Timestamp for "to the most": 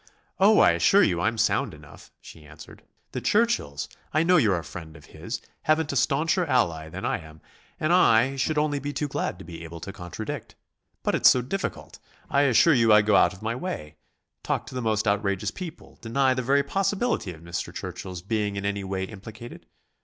14.65-15.07